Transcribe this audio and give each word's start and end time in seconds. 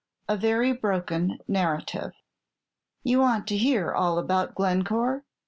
A 0.27 0.35
VERY 0.35 0.73
BROKEN 0.73 1.37
NARRATIVE 1.47 2.13
"You 3.03 3.19
want 3.19 3.45
to 3.45 3.55
hear 3.55 3.93
all 3.93 4.17
about 4.17 4.55
Glencore?" 4.55 5.25